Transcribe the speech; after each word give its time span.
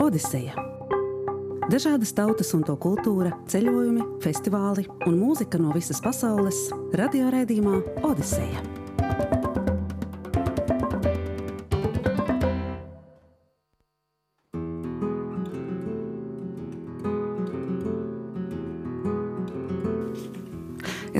Odiseja. 0.00 0.54
Dažādas 1.68 2.14
tautas 2.16 2.54
un 2.56 2.64
to 2.64 2.72
kultūra, 2.80 3.34
ceļojumi, 3.52 4.06
festivāli 4.24 4.86
un 5.04 5.20
mūzika 5.20 5.60
no 5.60 5.74
visas 5.76 6.00
pasaules- 6.00 6.70
radioraidījumā 7.00 7.82
Odiseja. 8.08 8.79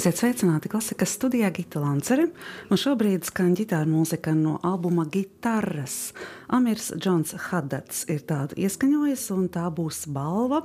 Esiet 0.00 0.16
sveicināti 0.16 0.70
klasikas 0.72 1.10
studijā 1.12 1.50
Gita 1.52 1.76
Lancere, 1.82 2.30
un 2.72 2.78
šobrīd 2.80 3.26
skan 3.28 3.50
ģitāra 3.58 3.84
mūzika 3.84 4.32
no 4.32 4.54
albuma 4.64 5.04
Gitarras. 5.04 6.14
Amirs 6.48 6.86
Džons 6.96 7.34
Haddats 7.50 8.06
ir 8.08 8.22
tādu 8.24 8.56
ieskaņojis, 8.64 9.26
un 9.34 9.50
tā 9.52 9.66
būs 9.68 10.06
balva 10.08 10.62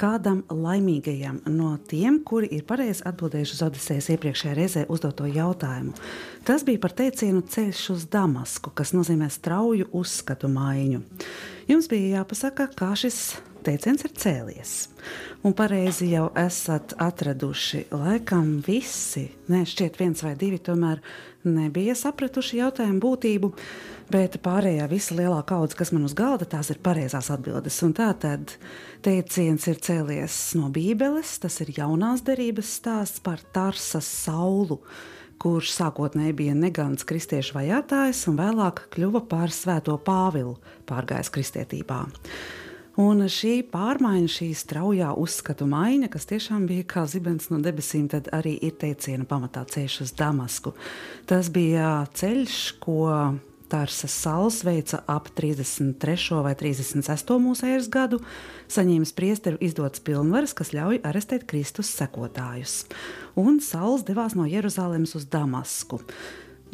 kādam 0.00 0.40
laimīgajam 0.48 1.42
no 1.52 1.74
tiem, 1.90 2.22
kuri 2.24 2.48
ir 2.56 2.64
pareizi 2.64 3.04
atbildējuši 3.10 3.58
uz 3.58 3.62
Odisejas 3.68 4.08
iepriekšējā 4.16 4.56
reizē 4.56 4.86
uzdoto 4.88 5.28
jautājumu. 5.28 5.92
Tas 6.48 6.64
bija 6.64 6.80
par 6.80 6.96
teicienu 6.96 7.44
ceļš 7.44 7.84
uz 7.98 8.08
Damasku, 8.08 8.72
kas 8.72 8.94
nozīmē 8.96 9.28
strauju 9.28 9.90
uzskatu 9.92 10.48
maiņu. 10.48 11.04
Jums 11.68 11.92
bija 11.92 12.22
jāpasaka, 12.22 12.70
kā 12.80 12.94
šis 12.96 13.20
teiciens 13.66 14.04
ir 14.06 14.14
cēlies. 14.16 14.72
Un 15.46 15.54
pareizi 15.56 16.10
jau 16.10 16.26
esat 16.38 16.94
atraduši. 17.00 17.86
Laikam 17.94 18.58
visi, 18.66 19.28
ne 19.52 19.62
šķiet, 19.68 19.98
viens 20.00 20.24
vai 20.24 20.34
divi, 20.38 20.58
tomēr 20.60 21.00
nebija 21.48 21.94
sapratuši 21.96 22.60
jautājumu 22.60 23.00
būtību. 23.04 23.52
Bet 24.10 24.40
pārējā 24.42 24.88
visa 24.90 25.14
lielā 25.14 25.38
kaudze, 25.46 25.78
kas 25.78 25.92
man 25.94 26.08
uz 26.08 26.16
galda, 26.18 26.48
tās 26.50 26.72
ir 26.72 26.80
pareizās 26.82 27.30
atbildes. 27.30 27.78
Un 27.86 27.94
tā 27.96 28.10
tad 28.18 28.56
teiciens 29.06 29.68
ir 29.70 29.78
cēlies 29.80 30.40
no 30.58 30.68
Bībeles. 30.74 31.38
Tas 31.44 31.60
ir 31.64 31.72
jaunās 31.78 32.26
derības 32.26 32.74
stāsts 32.80 33.22
par 33.24 33.40
Tarsas 33.54 34.10
saulu 34.26 34.82
kurš 35.40 35.72
sākotnēji 35.72 36.36
bija 36.36 36.54
negants 36.56 37.06
kristiešu 37.08 37.56
vajātājs 37.56 38.26
un 38.28 38.36
vēlāk 38.40 38.84
kļuva 38.92 39.24
par 39.30 39.52
svēto 39.54 39.96
Pāvilu, 40.04 40.58
pārgājis 40.88 41.32
kristietībā. 41.32 42.02
Un 43.00 43.22
šī 43.32 43.60
pārmaiņa, 43.70 44.28
šī 44.28 44.50
straujā 44.58 45.14
uzskatu 45.16 45.64
maiņa, 45.70 46.10
kas 46.12 46.26
tiešām 46.28 46.66
bija 46.68 46.84
kā 46.90 47.06
zibens 47.08 47.48
no 47.48 47.60
debesīm, 47.64 48.10
tad 48.12 48.28
arī 48.36 48.58
ir 48.60 48.74
teiciena 48.80 49.24
pamatā 49.28 49.62
ceļš 49.72 50.00
uz 50.04 50.12
Damasku. 50.18 50.74
Tas 51.30 51.48
bija 51.54 52.02
ceļš, 52.18 52.58
ko 52.82 53.06
Tārsas 53.70 54.10
Sāls 54.10 54.64
veica 54.66 54.98
ap 55.06 55.28
33. 55.38 56.40
vai 56.42 56.56
36. 56.58 57.36
mūsējas 57.38 57.86
gadu, 57.92 58.18
saņēmis 58.68 59.14
priesteru 59.14 59.60
izdotas 59.62 60.02
pilnvaras, 60.02 60.56
kas 60.58 60.72
ļauj 60.74 60.98
arestēt 61.06 61.46
Kristus 61.48 61.92
sekotājus. 61.94 62.82
Un 63.38 63.62
Sauls 63.62 64.02
devās 64.08 64.34
no 64.34 64.48
Jeruzalemes 64.50 65.14
uz 65.14 65.28
Damasku. 65.30 66.00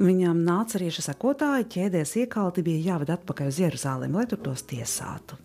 Viņam 0.01 0.41
šie 0.73 1.05
sekotāji, 1.05 1.69
ķēdēs 1.77 2.17
iekalti 2.25 2.65
bija 2.65 2.95
jāved 2.95 3.13
atpakaļ 3.13 3.53
uz 3.53 3.61
Jeruzalemi, 3.61 4.17
lai 4.17 4.27
tur 4.33 4.41
tos 4.49 4.65
tiesātu. 4.69 5.37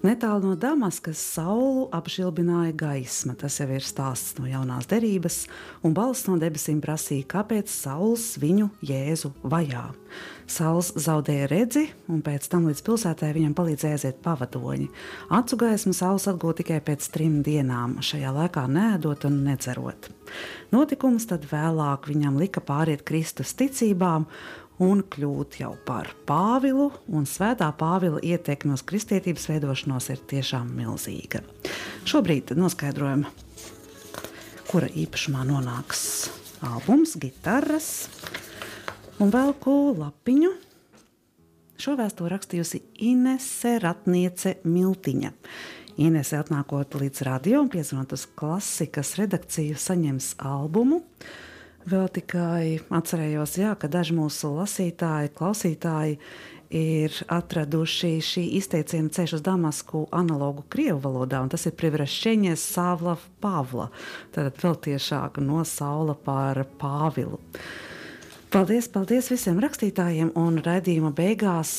Netālu 0.00 0.48
no 0.48 0.54
Damaskas 0.56 1.20
saulu 1.20 1.82
apžilbināja 1.92 2.72
gaisma. 2.72 3.34
Tas 3.36 3.58
jau 3.60 3.66
ir 3.68 3.84
stāsts 3.84 4.38
no 4.40 4.46
jaunās 4.48 4.88
derības, 4.88 5.42
un 5.84 5.92
balss 5.92 6.24
no 6.24 6.38
debesīm 6.40 6.78
prasīja, 6.80 7.26
kāpēc 7.28 7.68
saules 7.68 8.30
viņu 8.40 8.70
jēzu 8.80 9.34
vajā. 9.44 9.90
Sauls 10.48 10.88
zaudēja 10.96 11.50
redzi, 11.52 11.82
un 12.08 12.22
pēc 12.24 12.48
tam 12.48 12.64
līdz 12.70 12.80
pilsētai 12.86 13.34
viņam 13.36 13.52
palīdzēja 13.58 13.98
aiziet 13.98 14.22
pavadoņi. 14.24 14.88
Acu 15.36 15.60
gaismu 15.60 15.92
saules 15.94 16.24
atgūta 16.32 16.62
tikai 16.62 16.80
pēc 16.88 17.10
trim 17.12 17.42
dienām, 17.44 17.98
šajā 18.00 18.32
laikā 18.38 18.64
nēdot 18.72 19.28
un 19.28 19.42
nedzerot. 19.50 20.08
Notikums 20.72 21.28
tad 21.28 21.44
vēlāk 21.50 22.08
viņam 22.08 22.40
lika 22.40 22.64
pāriet 22.64 23.04
Kristus 23.04 23.52
ticībām, 23.58 24.24
un 24.80 25.02
kļūt 25.04 25.60
jau 25.60 25.74
par 25.86 26.08
Pāvilu, 26.28 26.88
un 27.12 27.26
svētā 27.28 27.68
Pāvila 27.76 28.20
ietekme 28.24 28.74
uz 28.74 28.84
kristietības 28.86 29.46
veidošanos 29.50 30.08
ir 30.14 30.22
tiešām 30.32 30.70
milzīga. 30.78 31.42
Šobrīd 32.08 32.54
noskaidrojam, 32.56 33.26
kura 34.70 34.88
īpašumā 34.88 35.44
nonāks 35.48 36.30
albums, 36.64 37.16
gitāras 37.20 38.08
un 39.20 39.32
velku 39.32 39.92
lapiņu. 39.98 40.54
Šo 41.80 41.94
vēstuli 41.96 42.32
rakstījusi 42.32 42.80
Inese 43.08 43.78
Ratniece 43.80 44.58
Miltiņa. 44.68 45.32
Inese 46.00 46.36
atnākot 46.40 46.96
līdz 46.96 47.24
radio 47.28 47.60
un 47.64 47.70
piezvanot 47.72 48.12
uz 48.16 48.26
klasikas 48.36 49.14
redakciju, 49.20 49.76
saņems 49.80 50.34
albumu. 50.40 51.02
Vēl 51.90 52.06
tikai 52.12 52.78
atcerējos, 52.92 53.56
jā, 53.58 53.72
ka 53.74 53.88
daži 53.90 54.14
mūsu 54.14 54.52
lasītāji, 54.54 55.32
klausītāji 55.34 56.18
ir 56.76 57.16
atraduši 57.34 58.10
šī 58.22 58.44
izteiciena 58.60 59.10
ceļš 59.10 59.34
uz 59.38 59.42
Damasku 59.42 60.04
analogu 60.14 60.62
krievu 60.70 61.00
valodā, 61.08 61.40
un 61.42 61.50
tas 61.50 61.66
ir 61.66 61.74
Privrešķeņies 61.80 62.66
Sāvla 62.76 63.16
Pāvla. 63.42 63.88
Tad 64.36 64.60
vēl 64.62 64.76
tiešāk 64.86 65.40
no 65.42 65.64
Saula 65.66 66.14
par 66.14 66.62
Pāvilu. 66.78 67.40
Paldies, 68.50 68.88
paldies 68.90 69.28
visiem 69.30 69.60
rakstītājiem, 69.62 70.32
un 70.34 70.56
raidījuma 70.58 71.12
beigās 71.14 71.70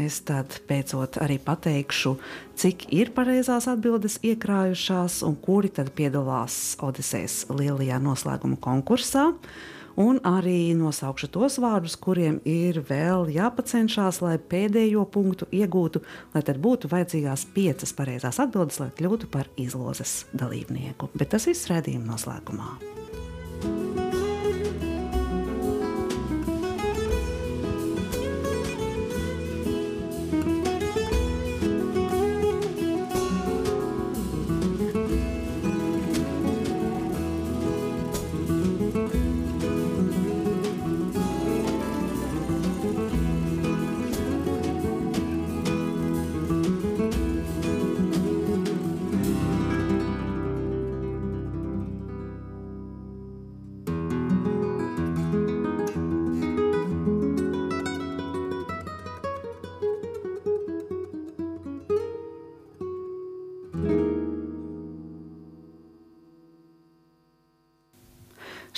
es 0.00 0.22
tad 0.24 0.54
beidzot 0.64 1.18
arī 1.20 1.36
pateikšu, 1.36 2.14
cik 2.56 2.86
ir 2.96 3.10
pareizās 3.12 3.66
atbildes 3.68 4.16
iekrājušās 4.24 5.18
un 5.28 5.36
kuri 5.44 5.68
tad 5.76 5.90
piedalās 5.92 6.78
Odisejas 6.80 7.42
lielajā 7.52 8.00
noslēguma 8.00 8.56
konkursā. 8.56 9.26
Un 10.00 10.22
arī 10.24 10.72
nosaukšu 10.78 11.28
tos 11.36 11.60
vārdus, 11.60 11.98
kuriem 12.00 12.40
ir 12.48 12.80
vēl 12.88 13.28
jāpacenšas, 13.36 14.22
lai 14.24 14.38
pēdējo 14.40 15.04
punktu 15.04 15.50
iegūtu, 15.52 16.00
lai 16.32 16.42
tad 16.48 16.56
būtu 16.64 16.88
vajadzīgās 16.88 17.50
piecas 17.52 17.92
pareizās 17.92 18.40
atbildes, 18.40 18.80
lai 18.80 18.88
kļūtu 18.96 19.28
par 19.28 19.52
izlozes 19.60 20.22
dalībnieku. 20.32 21.12
Bet 21.12 21.36
tas 21.36 21.52
viss 21.52 21.68
redzējuma 21.68 22.14
noslēgumā. 22.14 22.72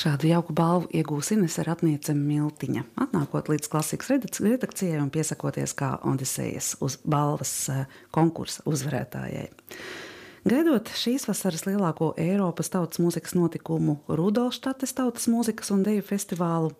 Šādu 0.06 0.28
jauku 0.30 0.54
balvu 0.54 0.86
iegūs 0.94 1.32
Inese 1.34 1.64
Ratniece 1.66 2.12
Miltiņa, 2.14 2.84
atnākot 3.02 3.48
līdz 3.50 3.66
klasikas 3.72 4.12
redakcijai 4.38 5.00
un 5.02 5.08
piesakoties 5.10 5.72
kā 5.74 5.88
Odisejas 6.06 6.76
uz 6.78 6.94
balvas 7.02 7.54
eh, 7.74 7.88
konkursa 8.14 8.62
uzvarētājai. 8.70 9.48
Gaidot 10.46 10.92
šīs 10.94 11.26
vasaras 11.26 11.66
lielāko 11.66 12.12
Eiropas 12.22 12.70
tautas 12.70 13.02
mūzikas 13.02 13.34
notikumu 13.34 13.96
Rudolštates 14.06 14.94
tautas 14.94 15.26
mūzikas 15.26 15.74
un 15.74 15.82
deju 15.82 16.06
festivālu, 16.06 16.70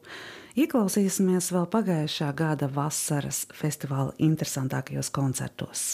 ieklausīsimies 0.55 1.51
vēl 1.57 1.67
pagājušā 1.75 2.31
gada 2.31 2.71
vasaras 2.71 3.49
festivāla 3.51 4.15
interesantākajos 4.23 5.11
koncertos. 5.11 5.89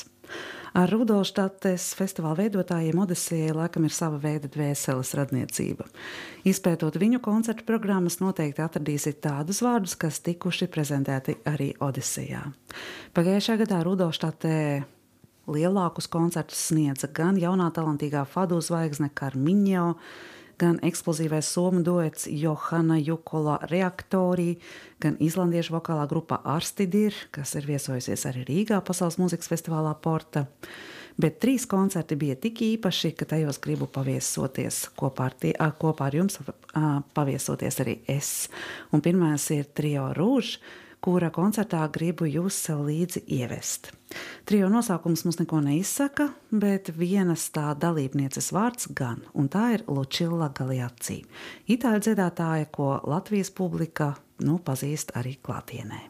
Ar 0.73 0.89
Rudolštates 0.89 1.91
festivāla 1.99 2.47
veidotājiem 2.47 3.03
Odisejai 3.05 3.53
laikam 3.53 3.85
ir 3.85 3.93
sava 3.93 4.17
veida 4.23 4.49
dvēseles 4.49 5.11
radniecība. 5.19 5.85
Izpētot 6.49 6.97
viņu 6.97 7.21
koncertu 7.21 7.67
programmas, 7.69 8.17
noteikti 8.23 8.65
atradīsiet 8.65 9.21
tādus 9.21 9.61
vārdus, 9.65 9.99
kas 10.01 10.23
tikuši 10.25 10.71
prezentēti 10.73 11.37
arī 11.51 11.75
Odisejā. 11.77 12.47
Pagājušā 13.13 13.59
gadā 13.61 13.83
Rudolštatē 13.85 14.57
lielākus 15.53 16.09
koncertus 16.09 16.65
sniedza 16.71 17.11
gan 17.13 17.37
jaunā 17.37 17.69
talantīgā 17.77 18.25
fadu 18.33 18.63
zvaigzne 18.65 19.11
Karmiņo, 19.13 19.91
gan 20.63 20.79
eksplozīvais 20.87 21.49
somu 21.55 21.83
duets 21.83 22.29
Johana 22.31 22.99
Jukola 23.03 23.59
reaktorī, 23.71 24.57
gan 25.03 25.19
islandiešu 25.23 25.75
vokālā 25.75 26.07
grupa 26.11 26.39
Arstidir, 26.55 27.17
kas 27.35 27.57
ir 27.59 27.67
viesojusies 27.67 28.27
arī 28.31 28.47
Rīgā 28.49 28.79
Pasaules 28.87 29.19
mūzikas 29.19 29.51
festivālā 29.51 29.95
Porta. 30.03 30.47
Bet 31.21 31.43
trīs 31.43 31.67
koncerti 31.69 32.17
bija 32.17 32.39
tik 32.41 32.63
īpaši, 32.65 33.11
ka 33.19 33.27
tajos 33.35 33.59
gribu 33.61 33.89
paviesoties 33.93 34.87
kopā 34.97 35.29
ar, 35.29 35.35
tie, 35.43 35.53
kopā 35.83 36.09
ar 36.09 36.17
jums, 36.17 36.39
paviesoties 37.13 37.83
arī 37.85 37.99
es. 38.09 38.33
Un 38.95 39.05
pirmais 39.05 39.45
ir 39.53 39.69
Trio 39.77 40.09
Rūžs 40.17 40.57
kura 41.03 41.33
koncertā 41.35 41.83
gribu 41.93 42.29
jūs 42.31 42.57
sev 42.69 42.85
līdzi 42.87 43.25
ievest. 43.39 43.91
Trijo 44.47 44.69
nosaukums 44.71 45.25
mums 45.27 45.41
neko 45.41 45.61
neizsaka, 45.65 46.29
bet 46.53 46.93
vienas 46.99 47.49
tā 47.55 47.73
dalībnieces 47.79 48.53
vārds 48.55 48.91
gan, 48.95 49.25
un 49.35 49.51
tā 49.53 49.73
ir 49.77 49.85
Lučila 49.91 50.53
Galiaci, 50.55 51.23
itāļu 51.75 52.07
dziedātāja, 52.07 52.71
ko 52.71 52.95
Latvijas 53.09 53.51
publika 53.51 54.15
nu, 54.47 54.61
pazīst 54.63 55.15
arī 55.19 55.39
klātienē. 55.43 56.09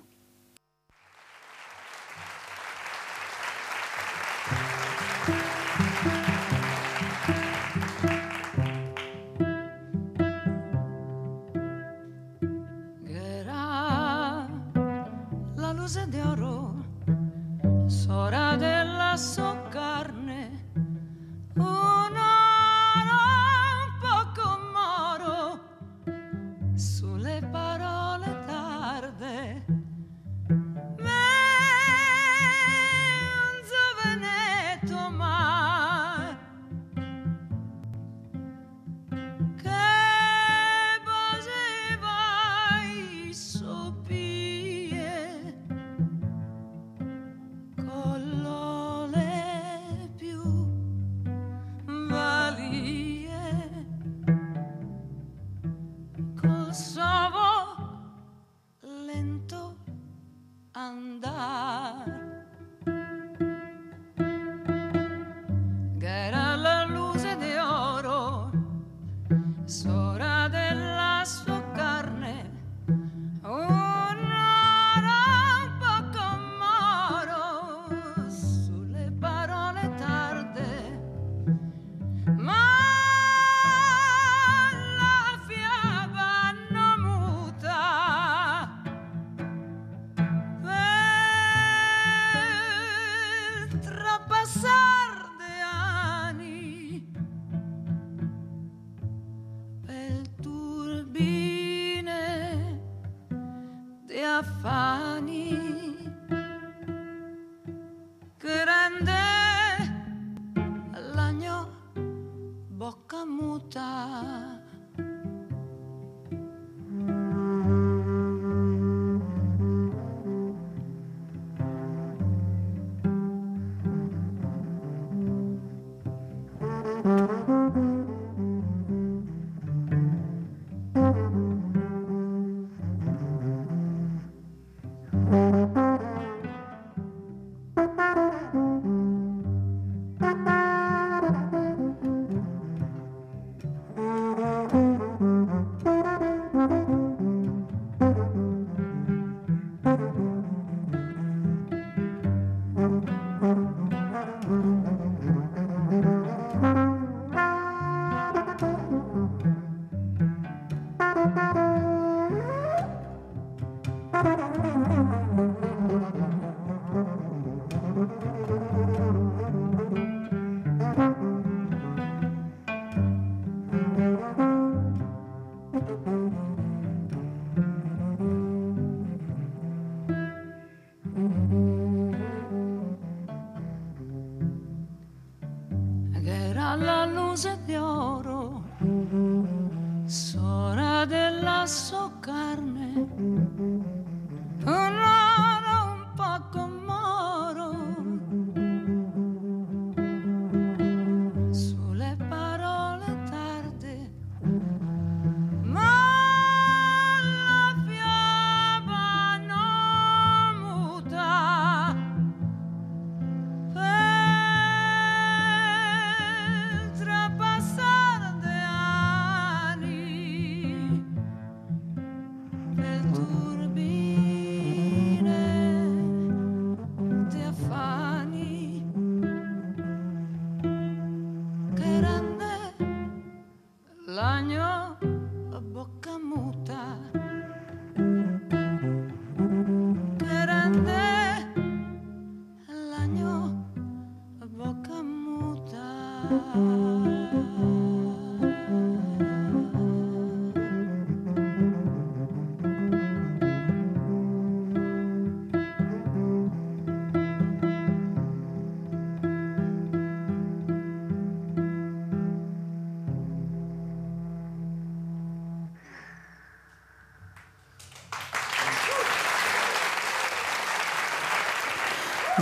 Mm-hmm. 176.12 176.71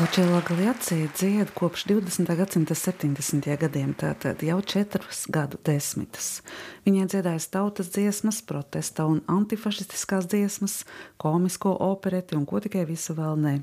Lučēlā 0.01 0.39
Galiacija 0.49 1.11
dzied 1.13 1.51
kopš 1.53 1.83
20. 1.91 2.31
gadsimta 2.33 2.73
70. 2.75 3.45
gadiem, 3.61 3.91
tātad 3.93 4.41
jau 4.41 4.57
četras 4.65 5.27
gadu 5.29 5.59
desmitas. 5.61 6.39
Viņai 6.87 7.05
dziedājas 7.13 7.51
tautas 7.53 7.91
dziesmas, 7.93 8.39
protesta 8.41 9.05
un 9.05 9.21
antifašistiskās 9.29 10.25
dziesmas, 10.33 10.79
komisko 11.21 11.75
opereti 11.85 12.39
un 12.39 12.49
ko 12.49 12.63
tikai 12.65 12.87
visu 12.89 13.13
vēl 13.19 13.37
ne. 13.45 13.55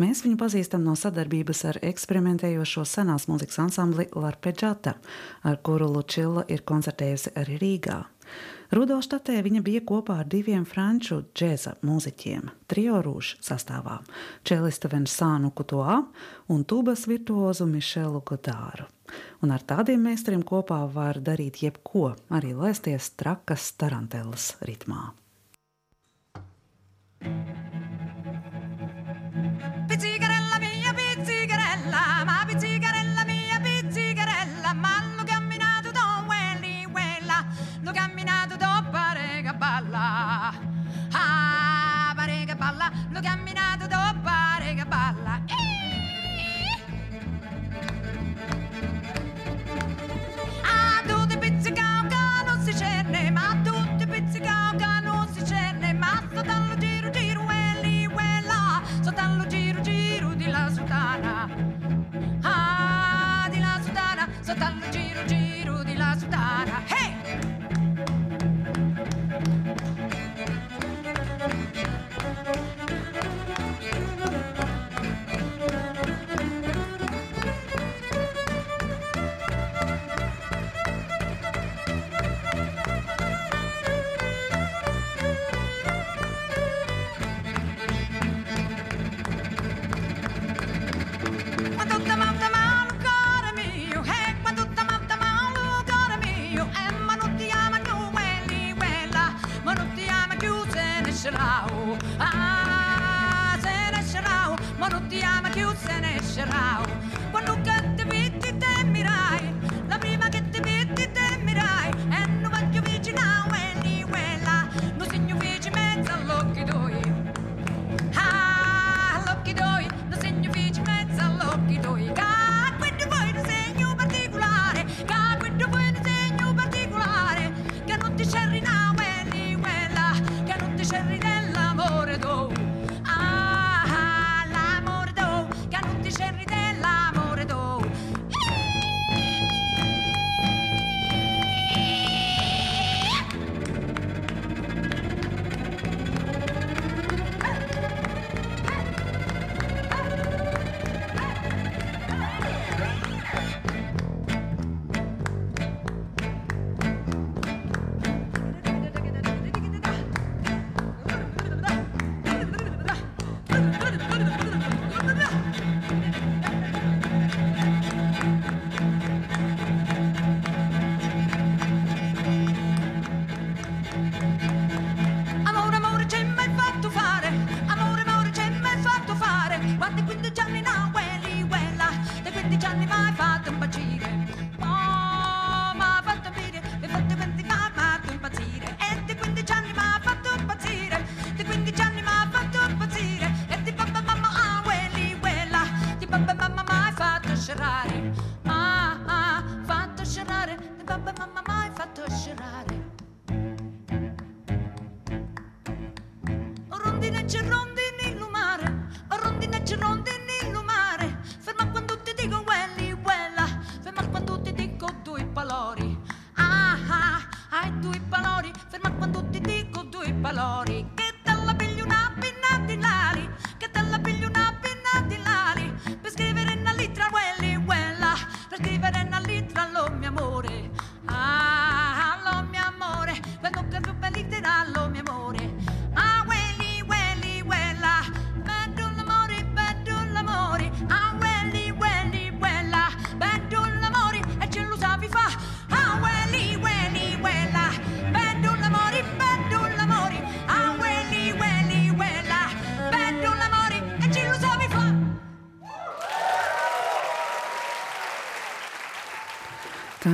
Mēs 0.00 0.24
viņu 0.24 0.40
pazīstam 0.40 0.80
no 0.86 0.96
sadarbības 0.96 1.64
ar 1.68 1.82
eksperimentējošo 1.84 2.88
senās 2.88 3.28
mūzikas 3.28 3.60
ansambli 3.68 4.08
Larpedžata, 4.16 4.96
ar 5.44 5.60
kuru 5.60 5.92
Lučila 5.92 6.48
ir 6.48 6.64
koncertējusi 6.64 7.36
arī 7.36 7.60
Rīgā. 7.60 8.00
Rudolštatē 8.74 9.38
viņa 9.46 9.62
bija 9.62 9.80
kopā 9.86 10.20
ar 10.22 10.28
diviem 10.30 10.64
franču 10.66 11.20
džēza 11.36 11.76
mūziķiem, 11.86 12.48
trio 12.66 12.98
rūšu 13.04 13.38
sastāvā- 13.46 14.00
čelista 14.46 14.88
Vensānu 14.88 15.52
Kutoā 15.52 16.04
un 16.48 16.64
tubas 16.64 17.06
virtuozu 17.06 17.66
Mišelu 17.66 18.22
Godāru. 18.22 18.86
Un 19.42 19.50
ar 19.50 19.60
tādiem 19.60 20.02
meistariem 20.02 20.42
kopā 20.42 20.92
var 20.92 21.14
darīt 21.14 21.62
jebko, 21.62 22.16
arī 22.30 22.54
lēsties 22.54 23.14
trakas 23.16 23.72
tarantelas 23.78 24.56
ritmā. 24.62 25.12
thank 27.18 27.74
you 27.74 27.85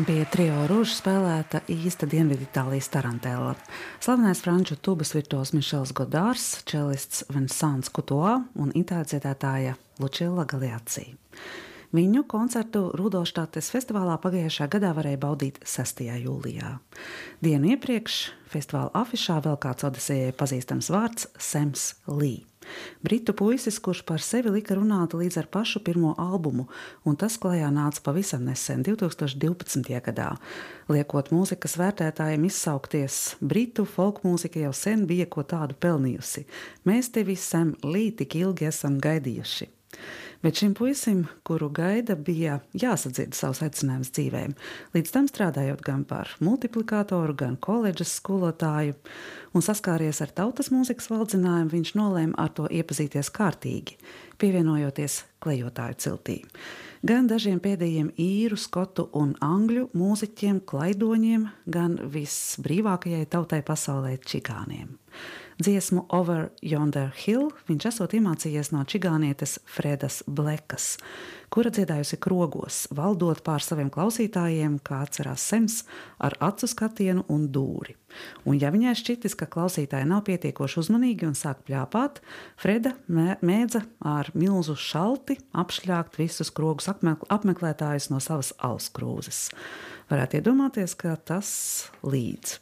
bija 0.07 0.25
trio 0.31 0.63
rūža 0.71 0.95
spēlēta 0.97 1.61
īsta 1.71 2.07
Dienviditālijas 2.11 2.89
tarantēla. 2.95 3.55
Slavenais 4.03 4.41
franču 4.45 4.77
tubas 4.81 5.13
virtuos 5.15 5.53
Mišels 5.57 5.93
Godārs, 5.97 6.47
čelists 6.69 7.25
Vinsants 7.33 7.93
Kutoa 7.93 8.39
un 8.59 8.71
itāļu 8.79 9.11
dziedātāja 9.13 9.75
Lučila 10.03 10.47
Galiacija. 10.49 11.17
Viņu 11.93 12.23
koncertu 12.31 12.87
Rudolštātes 12.97 13.73
festivālā 13.75 14.15
pagājušā 14.23 14.71
gadā 14.73 14.95
varēja 14.97 15.21
baudīt 15.25 15.61
6. 15.69 16.07
jūlijā. 16.25 16.77
Dienu 17.45 17.75
iepriekš 17.75 18.23
festivāla 18.55 18.95
afišā 19.03 19.43
vēl 19.45 19.59
kāds 19.61 19.89
Odisējai 19.91 20.33
pazīstams 20.39 20.89
vārds 20.95 21.29
Sems 21.37 21.93
Līds. 22.09 22.52
Britu 23.03 23.35
puisis, 23.37 23.79
kurš 23.83 24.05
par 24.09 24.23
sevi 24.25 24.53
lika 24.55 24.77
runāt 24.79 25.17
līdz 25.19 25.41
ar 25.43 25.49
pašu 25.53 25.83
pirmo 25.85 26.15
albumu, 26.21 26.69
un 27.05 27.19
tas 27.19 27.39
klajā 27.41 27.69
nāca 27.75 28.05
pavisam 28.05 28.47
nesen, 28.47 28.85
2012. 28.87 29.93
gadā. 30.07 30.31
Liekot 30.93 31.33
mūzikas 31.35 31.77
vērtētājiem 31.81 32.49
izsaukties, 32.49 33.21
Britu 33.41 33.87
folkmūzika 33.89 34.63
jau 34.63 34.73
sen 34.77 35.07
bija 35.11 35.27
ko 35.27 35.45
tādu 35.45 35.79
pelnījusi. 35.79 36.47
Mēs 36.89 37.13
tevi, 37.15 37.37
Sam, 37.37 37.77
lī 37.83 38.11
tik 38.17 38.39
ilgi 38.41 38.71
esam 38.71 39.01
gaidījuši. 39.03 39.82
Bet 40.43 40.59
šim 40.59 40.73
puisim, 40.75 41.27
kuru 41.47 41.69
gaida, 41.71 42.17
bija 42.19 42.57
jāsadzird 42.75 43.37
savs 43.39 43.61
aicinājums 43.63 44.11
dzīvēm. 44.11 44.57
Līdz 44.91 45.13
tam 45.15 45.29
strādājot 45.31 45.85
gan 45.87 46.03
par 46.09 46.33
multiplikātoru, 46.43 47.37
gan 47.39 47.55
koledžas 47.63 48.17
skolotāju, 48.19 48.97
un 49.55 49.63
saskāries 49.63 50.19
ar 50.25 50.33
tautas 50.35 50.73
mūzikas 50.75 51.07
valdzinājumu, 51.13 51.71
viņš 51.77 51.93
nolēma 51.95 52.35
ar 52.43 52.51
to 52.57 52.67
iepazīties 52.67 53.31
kārtīgi, 53.37 53.95
pievienojoties 54.43 55.21
klejotāju 55.43 56.01
ciltī. 56.03 56.41
Gan 57.07 57.31
dažiem 57.31 57.63
pēdējiem 57.63 58.11
īru, 58.19 58.59
skotu 58.59 59.09
un 59.19 59.37
angļu 59.43 59.89
mūziķiem, 59.95 60.59
klaidoņiem, 60.67 61.47
gan 61.71 61.97
visbrīvākajai 62.15 63.31
tautai 63.31 63.63
pasaulē 63.67 64.17
čigāniem. 64.27 64.91
Dziesmu 65.61 66.07
Over 66.09 66.49
Yonder 66.65 67.11
Hill 67.13 67.51
viņš 67.69 67.87
esot 67.91 68.15
iemācījies 68.17 68.71
no 68.73 68.87
čigānietes 68.89 69.59
Fredas 69.69 70.23
Blekas, 70.25 70.95
kura 71.53 71.69
dziedājusi 71.75 72.17
krogos, 72.23 72.87
valdot 72.95 73.43
pār 73.45 73.61
saviem 73.61 73.91
klausītājiem, 73.93 74.79
kā 74.81 75.03
atcerās 75.05 75.45
Sems, 75.45 75.83
ar 76.17 76.39
acu 76.41 76.71
skatienu 76.71 77.27
un 77.29 77.45
dūri. 77.53 77.99
Un, 78.49 78.57
ja 78.57 78.73
viņai 78.73 78.97
šķitis, 78.97 79.37
ka 79.37 79.51
klausītāji 79.53 80.09
nav 80.09 80.25
pietiekoši 80.29 80.81
uzmanīgi 80.81 81.29
un 81.29 81.37
sāk 81.37 81.61
pļāpāt, 81.69 82.23
Freda 82.57 82.97
mēdza 83.09 83.85
ar 84.09 84.33
milzu 84.33 84.79
šalti 84.79 85.37
apšļākt 85.53 86.17
visus 86.21 86.53
krogus 86.55 86.89
apmeklētājus 86.89 88.09
no 88.13 88.25
savas 88.25 88.55
alskrūzes. 88.57 89.51
Varētu 90.09 90.41
iedomāties, 90.41 90.97
ka 90.97 91.17
tas 91.21 91.53
līdz. 92.05 92.61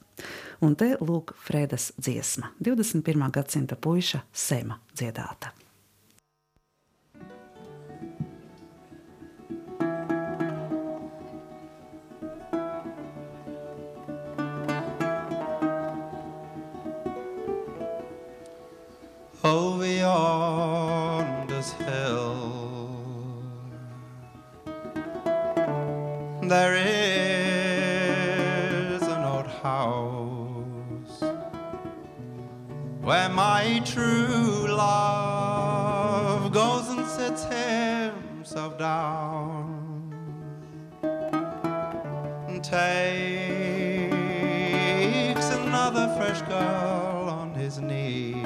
Un 0.60 0.76
te 0.76 0.96
lūk 1.00 1.34
Fredas 1.40 1.92
dziesma, 1.96 2.52
21. 2.60 3.30
gadsimta 3.32 3.76
puiša 3.80 4.22
Sema 4.32 4.80
dziedāta. 4.94 5.54
over 19.42 19.86
yonder's 19.86 21.72
hill. 21.72 23.42
There 26.42 26.74
is 26.74 26.99
where 33.10 33.30
my 33.30 33.82
true 33.84 34.66
love 34.68 36.52
goes 36.52 36.88
and 36.90 37.04
sits 37.04 37.42
himself 37.42 38.78
down 38.78 40.14
and 42.46 42.62
takes 42.62 42.76
another 45.50 46.06
fresh 46.16 46.40
girl 46.42 47.28
on 47.28 47.52
his 47.52 47.80
knee. 47.80 48.44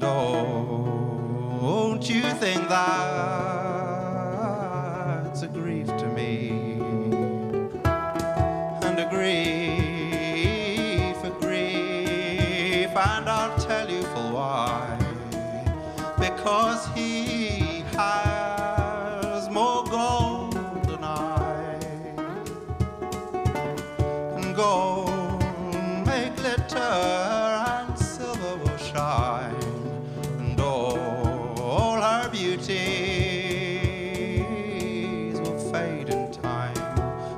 Don't 0.00 2.02
you 2.10 2.22
think 2.42 2.68
that's 2.68 2.82
a 5.42 5.46
grief 5.46 5.86
to 5.86 6.08
me? 6.08 6.61
Because 16.44 16.88
he 16.96 17.84
has 17.92 19.48
more 19.48 19.84
gold 19.84 20.54
than 20.88 21.04
I. 21.04 21.78
And 24.34 24.52
gold 24.56 25.40
make 26.04 26.34
glitter 26.34 26.76
and 26.78 27.96
silver 27.96 28.56
will 28.56 28.76
shine 28.76 29.54
and 30.40 30.60
all 30.60 32.00
her 32.00 32.28
beauties 32.28 32.58
will 35.38 35.58
fade 35.70 36.08
in 36.08 36.32
time. 36.32 36.76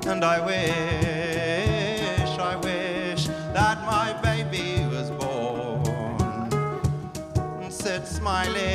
And 0.07 0.23
I 0.25 0.39
wish, 0.43 2.39
I 2.39 2.55
wish 2.55 3.27
that 3.53 3.85
my 3.85 4.13
baby 4.23 4.83
was 4.89 5.11
born 5.11 6.49
and 7.61 7.71
sit 7.71 8.07
smiling 8.07 8.74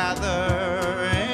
gathering 0.00 1.29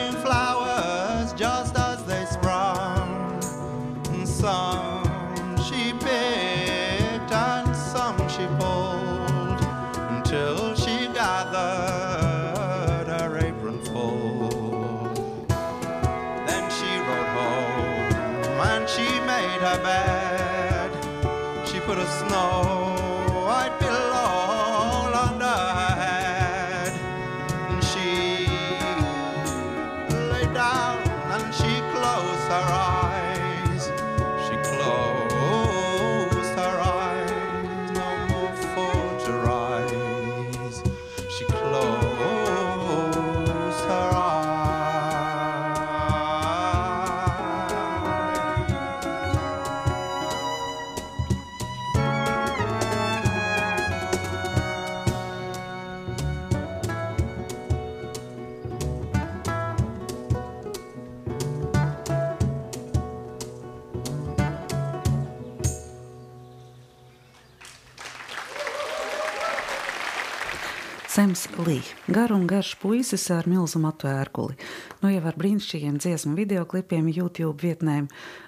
Lī, 72.17 72.23
garu 72.23 72.37
un 72.41 72.47
garš 72.47 72.77
puisis 72.81 73.27
ar 73.31 73.45
milzu 73.45 73.77
matu 73.79 74.09
ērkuli, 74.09 74.55
nu 75.03 75.11
jau 75.11 75.21
ar 75.29 75.37
brīnišķīgiem 75.37 75.99
dziesmu 76.01 76.33
videoklipiem, 76.39 77.09
YouTube 77.13 77.61
vietnēm, 77.61 78.07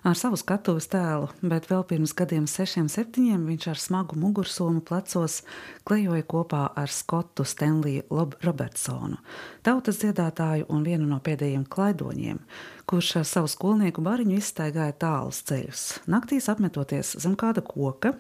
ar 0.09 0.15
savu 0.17 0.39
skatuves 0.41 0.87
tēlu, 0.89 1.29
bet 1.43 1.67
vēl 1.69 1.83
pirms 1.85 2.15
gadiem 2.17 2.47
sešiem, 2.49 2.87
septiņiem 2.89 3.43
viņš 3.45 3.67
ar 3.69 3.81
smagu 3.83 4.17
mugursomu 4.17 4.81
plecos 4.81 5.43
klejoja 5.85 6.25
kopā 6.25 6.63
ar 6.81 6.89
Skotu 6.89 7.45
Stenliju 7.45 8.07
Robertsonu, 8.41 9.19
tautas 9.63 10.01
dziedātāju 10.01 10.65
un 10.73 10.87
vienu 10.87 11.05
no 11.11 11.19
pēdējiem 11.21 11.67
klaidoņiem, 11.69 12.41
kurš 12.89 13.19
ar 13.21 13.29
savu 13.29 13.53
skolnieku 13.53 14.01
bariņu 14.07 14.39
izstaigāja 14.39 14.97
tālus 14.97 15.43
ceļus, 15.45 15.85
naktīs 16.09 16.49
apmetoties 16.49 17.19
zem 17.21 17.37
kāda 17.37 17.61
koka, 17.61 18.15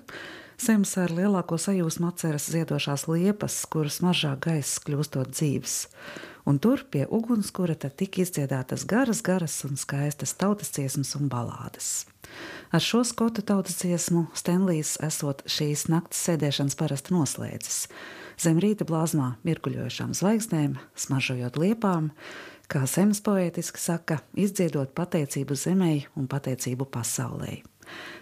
Sems 0.58 0.96
ar 0.98 1.12
lielāko 1.14 1.54
sajūsmu 1.54 2.08
atceras 2.10 2.48
ziedošās 2.50 3.04
liepas, 3.06 3.60
kuras 3.70 4.00
mažā 4.02 4.32
gaisa 4.42 4.80
kļūstot 4.82 5.30
dzīves. 5.30 5.76
Un 6.50 6.58
tur 6.58 6.82
pie 6.90 7.04
ugunskura 7.06 7.76
tika 7.78 8.24
izdziedātas 8.24 8.82
garas, 8.88 9.20
garas 9.22 9.54
un 9.68 9.78
skaistas 9.78 10.34
tautas 10.34 10.72
dziesmas 10.74 11.14
un 11.14 11.30
balādes. 11.30 12.08
Ar 12.74 12.82
šo 12.82 13.04
skotu 13.06 13.44
tautas 13.46 13.78
dziesmu 13.84 14.26
Stenlijs 14.34 14.96
esot 15.04 15.46
šīs 15.46 15.86
naktas 15.92 16.26
sēdēšanas 16.26 16.76
parasti 16.80 17.14
noslēdzis. 17.14 17.78
Zem 18.42 18.58
rīta 18.58 18.82
blāzmā 18.88 19.36
mirkuļojošām 19.46 20.10
zvaigznēm, 20.18 20.74
smaržojot 20.98 21.62
liepām, 21.62 22.10
kā 22.66 22.82
Sems 22.90 23.22
poētiski 23.22 23.78
saka, 23.78 24.20
izdziedot 24.34 24.90
pateicību 24.90 25.54
zemē 25.54 25.94
un 26.18 26.26
pateicību 26.26 26.90
pasaulē. 26.90 27.60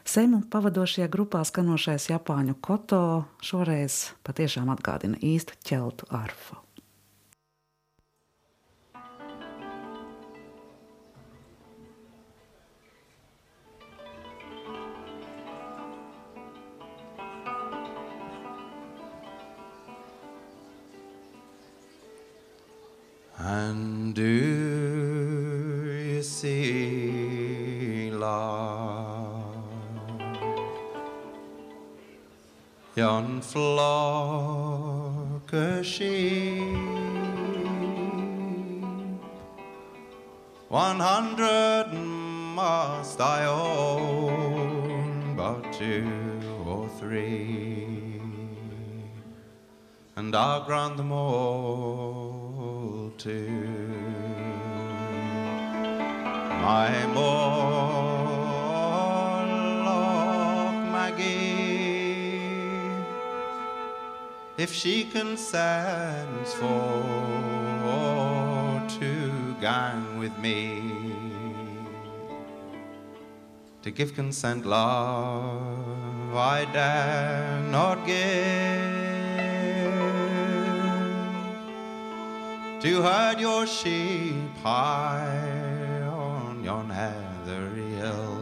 Semu 0.07 0.45
pavadošajā 0.51 1.09
grupā 1.11 1.43
skanošais 1.47 2.11
Japāņu 2.13 2.59
koto 2.61 3.03
šoreiz 3.43 4.13
patiešām 4.27 4.71
atgādina 4.75 5.19
īstu 5.23 5.59
ķeltu 5.67 6.11
arfu. 6.15 6.63
And 23.39 24.15
do 24.15 24.23
you 24.23 26.23
see 26.23 27.06
Yon 32.97 33.43
flock 33.43 35.53
of 35.53 35.85
sheep, 35.85 36.63
one 40.71 40.99
hundred 40.99 41.93
must 41.93 43.21
I 43.21 43.45
own, 43.45 45.37
but 45.37 45.71
two 45.75 46.09
or 46.67 46.89
three. 46.99 48.19
And 50.17 50.35
I'll 50.35 50.65
grant 50.65 50.97
them 50.97 51.13
all 51.13 53.13
to 53.19 53.49
my 56.63 57.05
Morlock 57.13 58.17
Maggie, 60.91 61.66
if 64.59 64.73
she 64.73 65.05
consents 65.05 66.55
for 66.55 67.27
to 68.89 69.55
gang 69.61 70.19
with 70.19 70.37
me. 70.39 71.13
To 73.83 73.91
give 73.91 74.15
consent, 74.15 74.65
love, 74.65 76.35
I 76.35 76.65
dare 76.73 77.61
not 77.71 78.07
give. 78.07 78.17
To 82.83 83.03
herd 83.03 83.41
your 83.41 83.67
sheep 83.67 84.57
high 84.63 86.01
on 86.03 86.65
yon 86.65 86.89
heather 86.91 87.69
hill, 87.71 88.39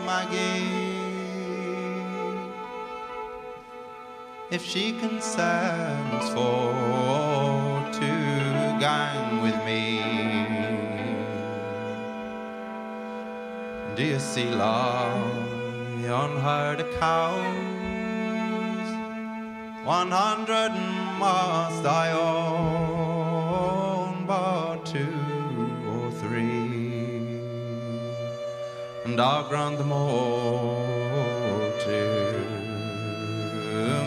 Maggie 0.07 0.71
if 4.53 4.65
she 4.65 4.93
consents 4.93 6.29
for 6.29 6.73
to 7.99 8.13
gang 8.79 9.43
with 9.43 9.59
me. 9.65 10.01
Do 13.97 14.05
you 14.05 14.21
see 14.21 14.49
love 14.49 16.07
on 16.09 16.37
herd 16.41 16.79
of 16.79 16.89
cows? 17.01 17.67
One 19.85 20.13
hundred 20.13 20.73
must 21.19 21.85
I 21.85 22.13
own, 22.13 23.47
but 24.25 24.87
two 24.87 25.26
and 29.07 29.21
I'll 29.21 29.45
grant 29.49 29.79
them 29.79 29.93
all 29.93 31.71
to 31.87 32.01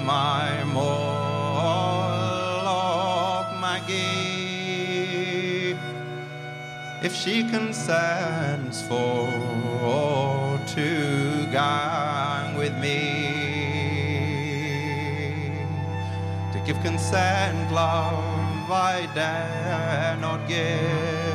my 0.04 0.62
Morlock 0.66 0.88
Maggie 3.62 3.94
if 7.02 7.16
she 7.16 7.48
consents 7.50 8.82
for 8.82 9.30
to 10.76 11.46
gang 11.50 12.58
with 12.58 12.76
me 12.78 13.00
to 16.52 16.60
give 16.66 16.78
consent 16.82 17.72
love 17.72 18.70
I 18.70 19.08
dare 19.16 20.18
not 20.18 20.46
give 20.50 21.29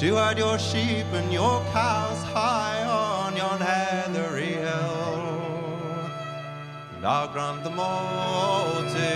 to 0.00 0.14
herd 0.14 0.38
your 0.38 0.58
sheep 0.58 1.04
and 1.12 1.30
your 1.30 1.62
cows 1.74 2.22
high 2.32 2.82
on 2.84 3.36
yon 3.36 3.60
heathery 3.60 4.54
hill. 4.54 5.42
And 6.96 7.04
I'll 7.04 7.28
grant 7.28 7.62
them 7.64 7.78
all 7.78 8.76
to 8.94 9.10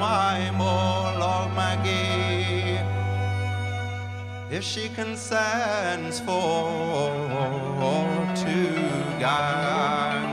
my 0.00 0.50
Morlock 0.56 1.54
Maggie. 1.54 2.80
If 4.50 4.64
she 4.64 4.88
consents 4.88 6.20
for 6.20 7.10
to 8.34 8.56
gang 9.18 10.23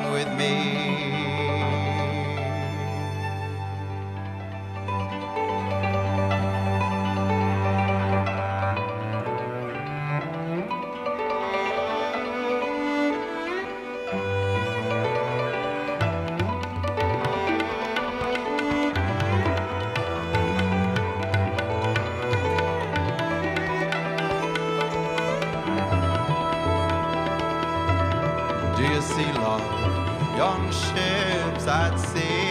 lips 31.22 31.68
I'd 31.68 31.98
see. 32.00 32.42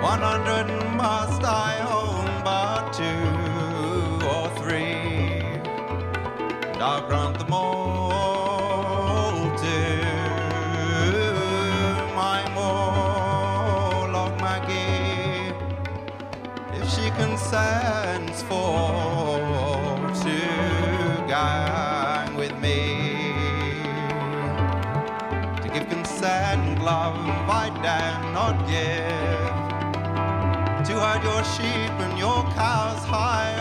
100 0.00 0.96
must 0.96 1.42
I 1.44 1.72
hold. 1.82 1.99
To 28.70 28.76
herd 30.94 31.24
your 31.24 31.42
sheep 31.42 31.90
and 31.98 32.16
your 32.16 32.44
cows 32.54 33.04
high 33.04 33.59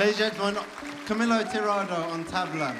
Ladies 0.00 0.20
and 0.20 0.32
gentlemen, 0.32 0.62
Camillo 1.06 1.44
Tirado 1.44 2.10
on 2.14 2.24
tabla. 2.24 2.72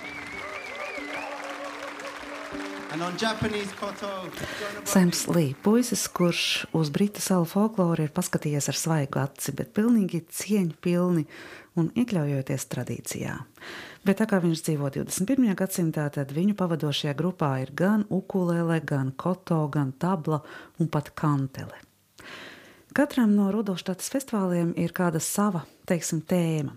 And 2.92 3.02
on 3.02 3.18
Japanese 3.18 3.72
koto, 3.80 4.06
Jonah 4.32 4.86
Sams 4.86 5.26
Lī, 5.26 5.54
puisis, 5.62 6.08
kurš 6.08 6.64
uz 6.72 6.88
Britu 6.90 7.20
salu 7.20 7.44
folkloru 7.44 8.06
ir 8.06 8.14
paskatījies 8.16 8.70
ar 8.72 8.78
svaigu 8.80 9.20
aci, 9.20 9.52
bet 9.52 9.74
pilnīgi 9.76 10.22
cieņpilni 10.32 11.26
un 11.76 11.90
iekļaujoties 11.92 12.64
tradīcijā. 12.72 13.34
Bet 14.08 14.22
tā 14.22 14.28
kā 14.30 14.40
viņš 14.40 14.62
dzīvo 14.70 14.88
21. 14.94 15.52
gadsimtā, 15.60 16.06
tad 16.14 16.32
viņu 16.32 16.56
pavadošajā 16.56 17.12
grupā 17.20 17.50
ir 17.66 17.74
gan 17.76 18.06
ukulele, 18.08 18.80
gan 18.80 19.12
koto, 19.12 19.66
gan 19.68 19.92
tabla 19.92 20.40
un 20.80 20.88
pat 20.88 21.12
kantele. 21.12 21.84
Katram 22.96 23.36
no 23.36 23.52
Rudolštātas 23.52 24.08
festivāliem 24.08 24.72
ir 24.80 24.96
kāda 24.96 25.20
sava, 25.20 25.66
teiksim, 25.90 26.22
tēma. 26.26 26.74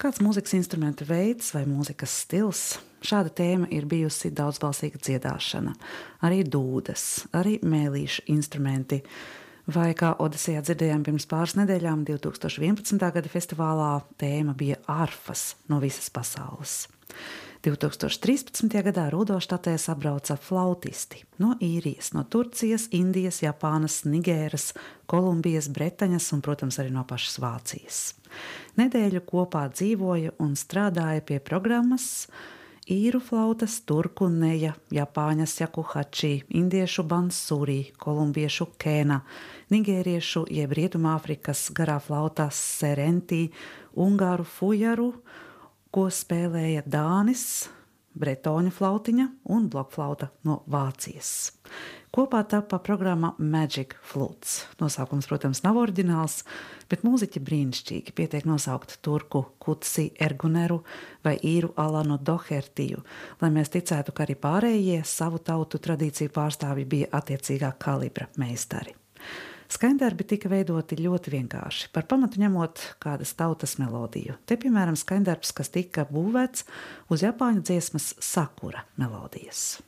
Kāds 0.00 0.22
mūzikas 0.24 0.54
instrumenta 0.56 1.04
veids 1.08 1.50
vai 1.52 1.66
mūzikas 1.68 2.14
stils. 2.22 2.62
Šāda 3.04 3.32
tēma 3.32 3.68
ir 3.72 3.86
bijusi 3.88 4.30
daudzbalsīga 4.36 5.00
dziedāšana, 5.00 5.74
arī 6.24 6.42
dūdas, 6.44 7.26
arī 7.36 7.58
mēlīšu 7.64 8.26
instrumenti. 8.32 9.00
Vai 9.70 9.90
kā 9.96 10.14
Odisejā 10.20 10.62
dzirdējām 10.64 11.04
pirms 11.06 11.28
pāris 11.30 11.54
nedēļām, 11.56 12.02
2011. 12.08 12.96
gada 13.00 13.32
festivālā 13.32 13.90
tēma 14.20 14.56
bija 14.56 14.80
arfas 14.90 15.54
no 15.70 15.78
visas 15.84 16.10
pasaules. 16.12 16.82
2013. 17.60 18.82
gadā 18.82 19.10
Rudolštatē 19.12 19.74
sabrauca 19.76 20.36
flautisti 20.40 21.26
no 21.42 21.52
īrijas, 21.60 22.14
no 22.16 22.22
Turcijas, 22.24 22.86
Indijas, 22.96 23.42
Japānas, 23.44 23.98
Nigēras, 24.08 24.70
Kolumbijas, 25.10 25.68
Bretaņas 25.68 26.30
un, 26.32 26.40
protams, 26.40 26.78
arī 26.80 26.94
no 26.94 27.04
pašas 27.04 27.36
Vācijas. 27.42 27.98
Nedēļu 28.80 29.20
kopā 29.28 29.66
dzīvoja 29.74 30.32
un 30.40 30.54
strādāja 30.56 31.20
pie 31.20 31.36
programmas 31.44 32.30
īru 32.88 33.20
flautas, 33.20 33.76
turku 33.84 34.30
neja, 34.32 34.72
japāņas 34.88 35.58
jakuhači, 35.60 36.32
indiešu 36.48 37.04
bansūri, 37.12 37.92
kolumbiešu 38.00 38.70
kēna, 38.80 39.20
nigēriešu 39.68 40.46
jeb 40.48 40.72
rietumāfrikas 40.80 41.68
garā 41.76 42.00
flautās 42.00 42.56
serentī, 42.80 43.50
ungāru 43.92 44.48
fujaru, 44.48 45.12
ko 45.94 46.08
spēlēja 46.12 46.84
Dānis, 46.86 47.68
Bretoņa 48.20 48.72
flautiņa 48.74 49.26
un 49.54 49.68
blokflauta 49.70 50.32
no 50.46 50.60
Vācijas. 50.70 51.52
Kopā 52.10 52.40
tapā 52.42 52.80
programma 52.82 53.36
Magic 53.38 53.94
Flutes. 54.02 54.64
Nosaukums, 54.80 55.28
protams, 55.30 55.60
nav 55.62 55.78
oriģināls, 55.78 56.40
bet 56.90 57.04
mūziķi 57.06 57.42
brīnišķīgi 57.46 58.14
pietiek 58.18 58.48
nosaukt 58.50 58.96
turku 59.06 59.44
Kutsi 59.62 60.08
Erguneru 60.18 60.80
vai 61.22 61.36
īru 61.38 61.70
Alanu 61.78 62.18
Dohertiju, 62.18 63.04
lai 63.38 63.52
mēs 63.54 63.70
ticētu, 63.76 64.10
ka 64.10 64.26
arī 64.26 64.34
pārējie 64.42 65.04
savu 65.06 65.38
tautu 65.38 65.78
tradīciju 65.78 66.34
pārstāvji 66.34 66.90
bija 66.90 67.12
attiecīgā 67.20 67.76
kalibra 67.78 68.26
meistari. 68.42 68.99
Skaņdarbi 69.70 70.26
tika 70.32 70.50
veidoti 70.50 70.98
ļoti 70.98 71.30
vienkārši, 71.36 71.90
par 71.94 72.08
pamatu 72.10 72.40
ņemot 72.42 72.82
kādas 73.02 73.36
tautas 73.38 73.76
melodiju. 73.78 74.34
Te, 74.46 74.58
piemēram, 74.58 74.98
skaņdarbs, 74.98 75.54
kas 75.54 75.70
tika 75.70 76.08
būvēts 76.10 76.66
uz 77.10 77.22
Japāņu 77.22 77.62
dziesmas 77.68 78.12
sakura 78.18 78.82
melodijas. 78.98 79.78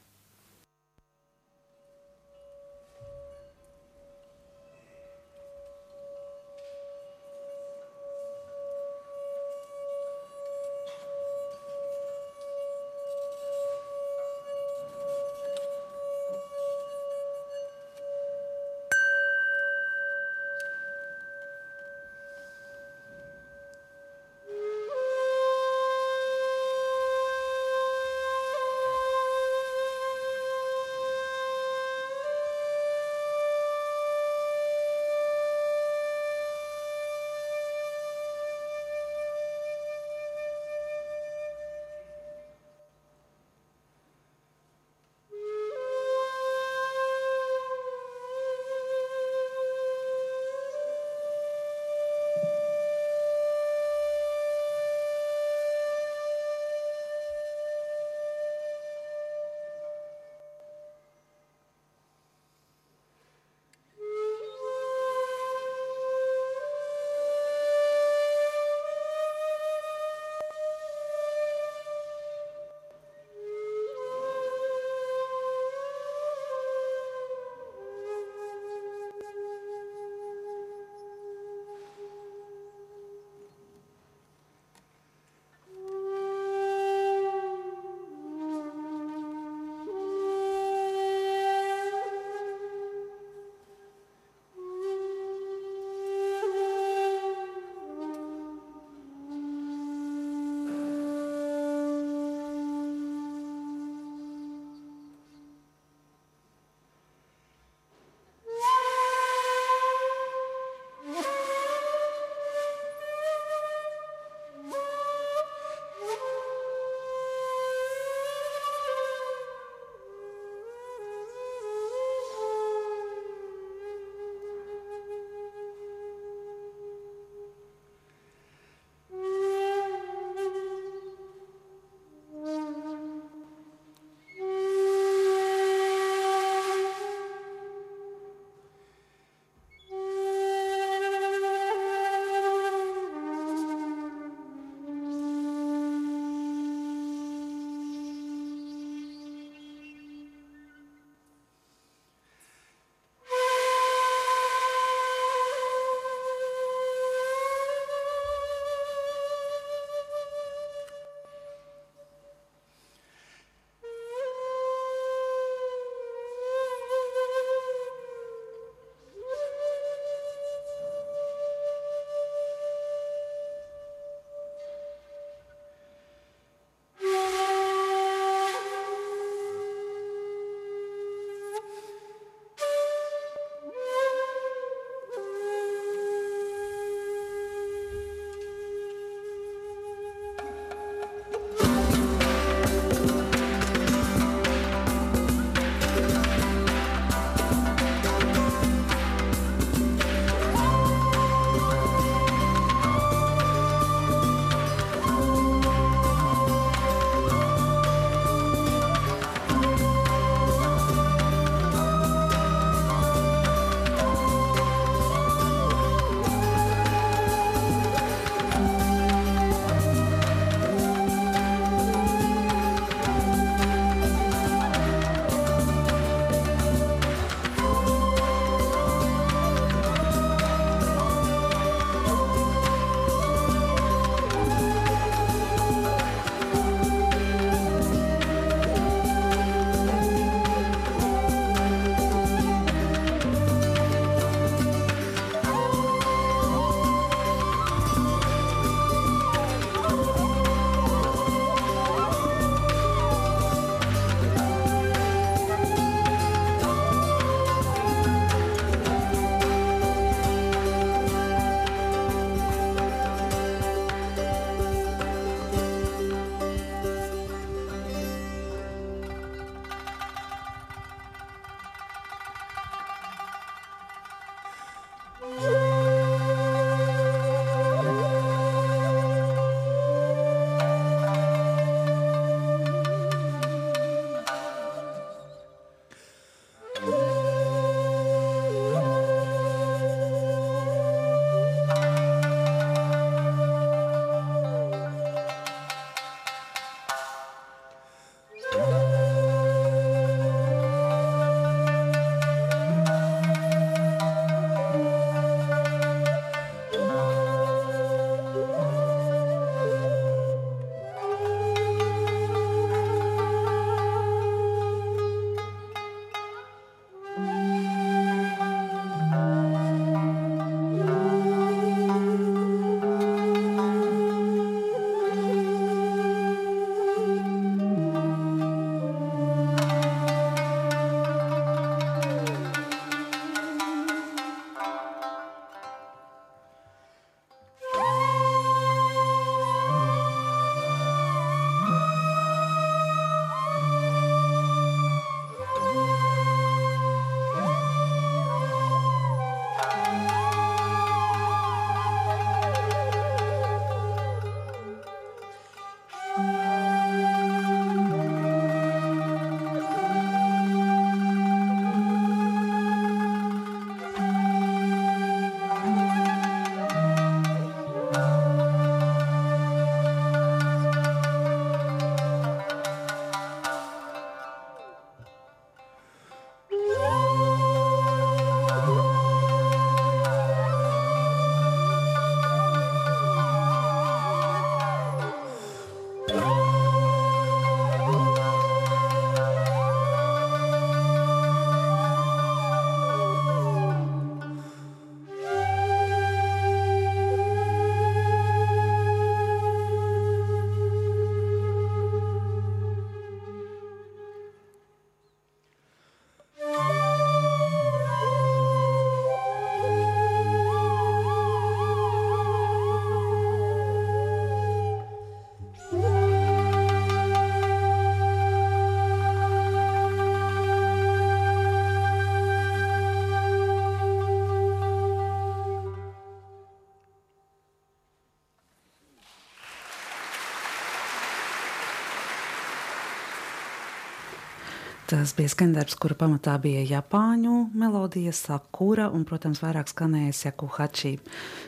Tas 434.93 435.15
bija 435.17 435.31
skandarbs, 435.33 435.73
kura 435.81 435.95
pamatā 435.97 436.35
bija 436.37 436.61
Japāņu 436.69 437.47
melodija, 437.57 438.13
sakura 438.13 438.91
un, 438.93 439.07
protams, 439.09 439.39
vairāk 439.41 439.71
skanēja 439.71 440.13
Sekuhači. 440.19 440.91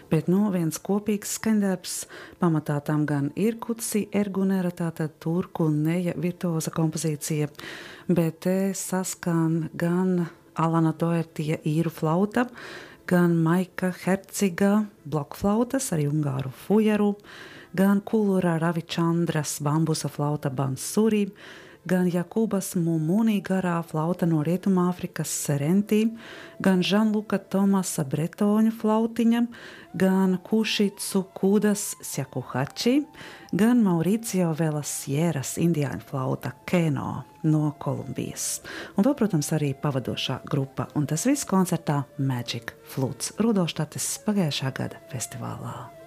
Bet, 0.09 0.30
nu, 0.32 0.47
viens 0.55 0.78
kopīgs 0.80 1.34
skandarbs, 1.36 2.07
pamatā 2.40 2.78
tam 2.86 3.03
gan 3.05 3.26
ir 3.36 3.59
kutsi 3.61 4.07
ergunera, 4.16 4.70
tātad 4.72 5.18
turku 5.20 5.66
un 5.68 5.82
neja 5.84 6.14
virtuoza 6.16 6.72
kompozīcija, 6.72 7.51
bet 8.09 8.38
te 8.47 8.55
saskan 8.80 9.66
gan 9.76 10.22
Alana 10.57 10.95
Doertija 10.97 11.59
īru 11.68 11.92
flauta, 11.92 12.47
gan 13.05 13.34
Maika 13.45 13.90
Herciga 14.07 14.86
blokflautas, 15.05 15.90
arī 15.92 16.09
ungāru 16.09 16.55
fujaru, 16.64 17.11
gan 17.76 18.01
Kulura 18.09 18.57
Ravičandras 18.64 19.59
bambusa 19.61 20.09
flauta 20.09 20.49
Bansuri, 20.49 21.26
gan 21.85 22.09
Jakubas 22.09 22.74
Mumuni 22.74 23.41
garā 23.45 23.76
flauta 23.87 24.26
no 24.26 24.43
Rietumāfrikas 24.45 25.30
Serentī, 25.45 26.07
gan 26.62 26.82
Žanluka 26.85 27.39
Tomasa 27.39 28.05
Bretoņu 28.09 28.72
flautiņa, 28.80 29.43
gan 29.95 30.39
Kušicu 30.45 31.24
Kudas 31.37 31.95
Sjakuhači, 32.03 33.03
gan 33.53 33.82
Mauricio 33.85 34.53
Velas 34.59 34.93
Sieras 35.03 35.57
indiāņu 35.61 36.09
flauta 36.09 36.55
Keno 36.66 37.24
no 37.45 37.74
Kolumbijas. 37.78 38.62
Un 38.97 39.05
vēl, 39.05 39.16
protams, 39.18 39.53
arī 39.57 39.74
pavadošā 39.76 40.41
grupa, 40.49 40.89
un 40.97 41.09
tas 41.11 41.26
viss 41.28 41.49
koncertā 41.49 42.03
Magic 42.18 42.74
Flutes 42.95 43.35
Rudoštates 43.41 44.16
pagājušā 44.24 44.72
gada 44.76 45.05
festivālā. 45.12 46.04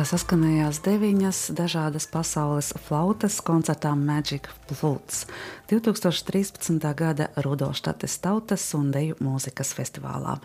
Tā 0.00 0.06
saskanējās 0.08 0.78
deviņas 0.80 1.38
dažādas 1.52 2.06
pasaules 2.08 2.70
flautas 2.86 3.34
koncertā 3.44 3.90
Magic 3.92 4.48
Flutes 4.70 5.26
2013. 5.68 6.78
gada 6.96 7.26
Rudolštates 7.44 8.16
tautas 8.24 8.64
un 8.78 8.88
deju 8.94 9.18
mūzikas 9.20 9.74
festivālā. 9.76 10.38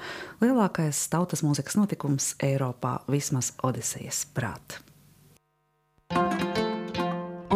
Lielākais 0.43 0.99
tautas 1.07 1.39
mūzikas 1.47 1.79
notikums 1.79 2.33
Eiropā 2.43 2.97
vismaz 3.07 3.53
Odisejas 3.63 4.25
prāt. 4.35 4.81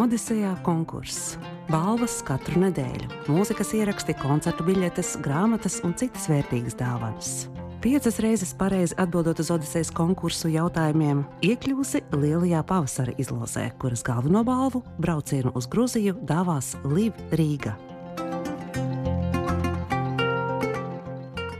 Odisejā 0.00 0.56
konkurss. 0.64 1.34
Balvas 1.68 2.22
katru 2.24 2.64
nedēļu, 2.64 3.12
mūzikas 3.28 3.76
ieraksti, 3.76 4.16
koncertu 4.24 4.64
biļetes, 4.72 5.18
grāmatas 5.20 5.82
un 5.84 5.92
citas 6.00 6.32
vērtīgas 6.32 6.80
dāvanas. 6.80 7.42
Piecas 7.80 8.18
reizes 8.20 8.50
pareizi 8.52 8.92
atbildot 9.00 9.38
uz 9.40 9.48
Odisejas 9.54 9.88
konkursu 9.96 10.50
jautājumiem, 10.52 11.22
iekļūsi 11.40 12.02
Lielajā 12.12 12.60
pavasara 12.68 13.14
izlozē, 13.16 13.70
kuras 13.80 14.04
galveno 14.04 14.44
balvu 14.44 14.82
braucienu 15.00 15.48
uz 15.56 15.64
Grūziju 15.72 16.12
dāvās 16.28 16.76
Liv 16.84 17.16
Rīga. 17.32 17.72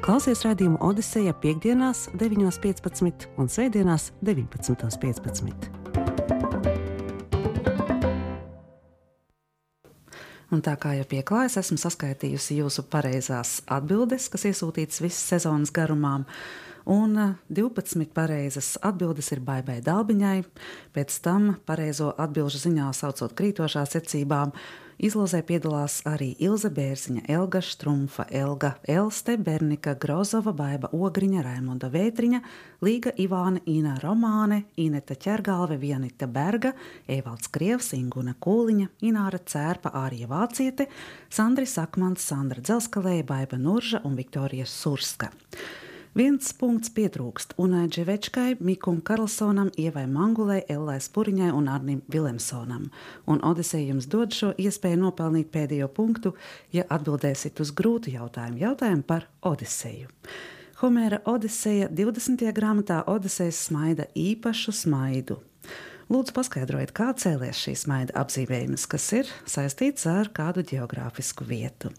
Klausies 0.05 0.45
redzējumu 0.45 0.77
Odiseja 0.85 1.33
piekdienās, 1.41 2.13
9.15 2.21 3.41
un 3.41 3.49
svētdienās, 3.49 4.13
19.15. 4.21 5.81
Un 10.51 10.65
tā 10.67 10.75
kā 10.83 10.97
jau 10.99 11.05
pieklājas, 11.07 11.61
esmu 11.61 11.79
saskaitījusi 11.79 12.57
jūsu 12.59 12.83
pareizās 12.91 13.61
atbildes, 13.71 14.27
kas 14.33 14.49
iesūtītas 14.51 14.99
visas 15.05 15.23
sezonas 15.35 15.71
garumā. 15.71 16.17
Un 16.91 17.15
12 17.47 18.01
eh, 18.03 18.09
pareizas 18.15 18.73
atbildes 18.83 19.31
ir 19.31 19.45
baigai 19.47 19.79
dalbiņai, 19.87 20.41
pēc 20.97 21.19
tam 21.23 21.53
pareizo 21.69 22.11
atbildžu 22.19 22.65
ziņā 22.65 22.89
saucot 22.99 23.37
krītošā 23.39 23.85
secībā 23.93 24.49
Izlozē 25.01 25.39
piedalās 25.49 26.03
arī 26.05 26.35
Ilze 26.45 26.69
Bērziņa, 26.77 27.23
Elga 27.33 27.63
Štrumfa, 27.65 28.27
Elga 28.37 28.75
Elste, 28.85 29.39
Bernika 29.41 29.95
Grozova, 29.97 30.53
Baiva 30.53 30.91
Ogriņa, 30.93 31.41
Raimonda 31.47 31.89
Vētriņa, 31.89 32.43
Līga 32.85 33.15
Ivāna, 33.17 33.63
Ina 33.65 33.95
Romāne, 34.03 34.67
Ineta 34.77 35.17
Ķergalve, 35.17 35.79
Vienita 35.81 36.29
Berga, 36.29 36.75
Evalds 37.09 37.49
Krievs, 37.49 37.95
Inguna 37.97 38.37
Kūliņa, 38.37 38.91
Ināra 39.09 39.41
Cērpa, 39.41 39.95
Ārija 40.05 40.29
Vāciete, 40.29 40.91
Sandri 41.33 41.65
Sakmans, 41.65 42.21
Sandra 42.21 42.61
Dzelskalēja, 42.61 43.25
Baiva 43.25 43.57
Nurža 43.57 44.05
un 44.05 44.21
Viktorija 44.21 44.69
Surska. 44.69 45.33
Viens 46.11 46.49
punkts 46.59 46.91
pietrūkst 46.91 47.53
Unai 47.63 47.85
Dževečkai, 47.87 48.57
Mikum 48.67 48.97
Karlsonam, 49.07 49.69
Ievai 49.79 50.09
Mangulai, 50.11 50.65
Ellai 50.67 50.97
Spuriņai 50.99 51.53
un 51.55 51.69
Arnim 51.71 52.01
Vilemsonam. 52.11 52.89
Un 53.31 53.39
Odiseja 53.47 53.93
jums 53.93 54.09
dod 54.11 54.35
šo 54.35 54.49
iespēju 54.59 54.99
nopelnīt 55.05 55.53
pēdējo 55.55 55.87
punktu, 55.95 56.33
ja 56.75 56.83
atbildēsiet 56.91 57.63
uz 57.63 57.71
grūtu 57.79 58.11
jautājumu, 58.17 58.59
jautājumu 58.59 59.07
par 59.07 59.29
Odiseju. 59.47 60.11
Homēra 60.81 61.21
Odiseja 61.31 61.87
20. 61.87 62.43
grāmatā 62.59 63.05
Odisejas 63.07 63.61
smaida 63.69 64.09
īpašu 64.19 64.75
smaidu. 64.75 65.39
Lūdzu, 66.11 66.35
paskaidrojiet, 66.35 66.91
kā 66.91 67.13
cēlies 67.15 67.61
šī 67.69 67.77
smaida 67.85 68.17
apzīmējums, 68.19 68.89
kas 68.91 69.07
ir 69.15 69.31
saistīts 69.47 70.11
ar 70.11 70.33
kādu 70.35 70.67
geogrāfisku 70.67 71.47
vietu. 71.47 71.93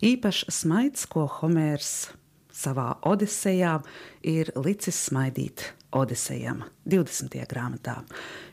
Īpašs 0.00 0.48
smaids, 0.62 1.04
ko 1.12 1.26
Homērs 1.28 2.14
savā 2.60 2.94
Odisejā 3.08 3.78
ir 4.26 4.52
licis 4.60 5.06
smaidīt 5.08 5.70
Odisejam 5.90 6.62
20. 6.86 7.34
grāmatā. 7.50 7.96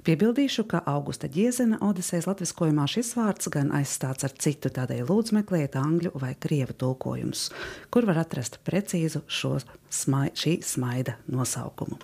Piebildīšu, 0.08 0.64
ka 0.72 0.82
Augusta 0.90 1.30
Giezena 1.30 1.78
Odisejas 1.86 2.26
latviskojumā 2.26 2.88
šis 2.90 3.12
vārds 3.18 3.52
gan 3.54 3.70
aizstāts 3.78 4.26
ar 4.26 4.34
citu, 4.42 4.72
tādēļ 4.74 5.04
lūdzu 5.06 5.38
meklējiet 5.38 5.78
angļu 5.78 6.14
vai 6.18 6.34
krievu 6.34 6.74
tulkojumus, 6.82 7.48
kur 7.94 8.10
var 8.10 8.24
atrast 8.24 8.58
precīzu 8.66 9.22
šo 9.30 9.54
smai, 9.94 10.32
šī 10.34 10.58
smaida 10.66 11.20
nosaukumu. 11.30 12.02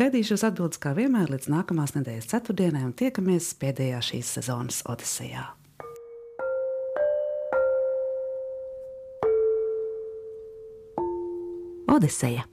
Gaidīšu 0.00 0.36
jūs 0.36 0.48
atbildes 0.48 0.80
kā 0.80 0.94
vienmēr 0.96 1.28
līdz 1.34 1.52
nākamās 1.52 1.96
nedēļas 1.98 2.32
ceturtdienai 2.32 2.86
un 2.88 2.96
tiekamies 2.96 3.52
pēdējā 3.60 4.00
šīs 4.12 4.36
sezonas 4.38 4.84
Odisejā. 4.88 5.50
Odiseja. 11.90 12.44